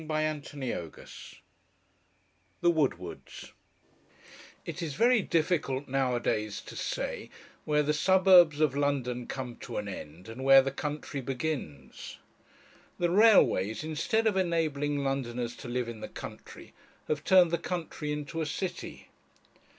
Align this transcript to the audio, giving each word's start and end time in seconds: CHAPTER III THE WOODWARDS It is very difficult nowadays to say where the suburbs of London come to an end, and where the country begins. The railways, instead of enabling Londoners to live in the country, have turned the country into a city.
CHAPTER 0.07 0.59
III 0.59 1.05
THE 2.61 2.71
WOODWARDS 2.71 3.53
It 4.65 4.81
is 4.81 4.95
very 4.95 5.21
difficult 5.21 5.87
nowadays 5.87 6.59
to 6.61 6.75
say 6.75 7.29
where 7.65 7.83
the 7.83 7.93
suburbs 7.93 8.59
of 8.61 8.75
London 8.75 9.27
come 9.27 9.57
to 9.57 9.77
an 9.77 9.87
end, 9.87 10.27
and 10.27 10.43
where 10.43 10.63
the 10.63 10.71
country 10.71 11.21
begins. 11.21 12.17
The 12.97 13.11
railways, 13.11 13.83
instead 13.83 14.25
of 14.25 14.35
enabling 14.37 15.03
Londoners 15.03 15.55
to 15.57 15.67
live 15.67 15.87
in 15.87 15.99
the 15.99 16.09
country, 16.09 16.73
have 17.07 17.23
turned 17.23 17.51
the 17.51 17.59
country 17.59 18.11
into 18.11 18.41
a 18.41 18.45
city. 18.47 19.09